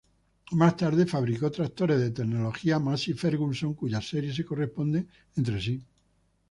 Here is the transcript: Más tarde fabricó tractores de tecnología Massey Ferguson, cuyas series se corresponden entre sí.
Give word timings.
Más 0.53 0.77
tarde 0.77 1.05
fabricó 1.05 1.51
tractores 1.51 1.99
de 1.99 2.09
tecnología 2.09 2.79
Massey 2.79 3.13
Ferguson, 3.13 3.75
cuyas 3.75 4.09
series 4.09 4.35
se 4.35 4.43
corresponden 4.43 5.07
entre 5.35 5.61
sí. 5.61 5.79